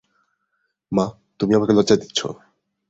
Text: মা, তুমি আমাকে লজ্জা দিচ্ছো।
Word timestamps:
মা, 0.91 1.05
তুমি 1.39 1.51
আমাকে 1.55 1.73
লজ্জা 1.73 1.95
দিচ্ছো। 1.95 2.27